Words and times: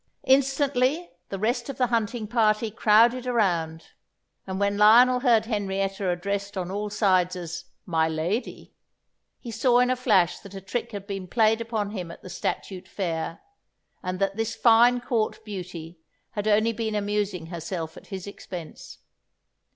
Instantly 0.23 1.11
the 1.29 1.37
rest 1.37 1.69
of 1.69 1.77
the 1.77 1.85
hunting 1.85 2.25
party 2.25 2.71
crowded 2.71 3.27
around, 3.27 3.89
and 4.47 4.59
when 4.59 4.75
Lionel 4.75 5.19
heard 5.19 5.45
Henrietta 5.45 6.09
addressed 6.09 6.57
on 6.57 6.71
all 6.71 6.89
sides 6.89 7.35
as 7.35 7.65
"My 7.85 8.09
Lady," 8.09 8.73
he 9.37 9.51
saw 9.51 9.77
in 9.77 9.91
a 9.91 9.95
flash 9.95 10.39
that 10.39 10.55
a 10.55 10.59
trick 10.59 10.91
had 10.91 11.05
been 11.05 11.27
played 11.27 11.61
upon 11.61 11.91
him 11.91 12.09
at 12.09 12.23
the 12.23 12.31
statute 12.31 12.87
fair, 12.87 13.41
and 14.01 14.17
that 14.17 14.35
this 14.37 14.55
fine 14.55 15.01
Court 15.01 15.39
beauty 15.45 15.99
had 16.31 16.47
only 16.47 16.73
been 16.73 16.95
amusing 16.95 17.45
herself 17.53 17.95
at 17.95 18.07
his 18.07 18.25
expense. 18.25 18.97